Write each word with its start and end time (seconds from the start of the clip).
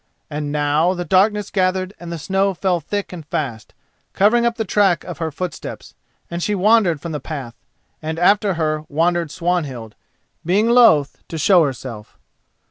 And 0.31 0.51
now 0.51 0.95
the 0.95 1.05
darkness 1.05 1.51
gathered 1.51 1.93
and 1.99 2.11
the 2.11 2.17
snow 2.17 2.55
fell 2.55 2.79
thick 2.79 3.13
and 3.13 3.23
fast, 3.23 3.75
covering 4.13 4.47
up 4.47 4.55
the 4.55 4.65
track 4.65 5.03
of 5.03 5.19
her 5.19 5.29
footsteps 5.31 5.93
and 6.31 6.41
she 6.41 6.55
wandered 6.55 6.99
from 6.99 7.11
the 7.11 7.19
path, 7.19 7.53
and 8.01 8.17
after 8.17 8.55
her 8.55 8.83
wandered 8.89 9.29
Swanhild, 9.29 9.93
being 10.43 10.67
loath 10.67 11.21
to 11.27 11.37
show 11.37 11.63
herself. 11.65 12.17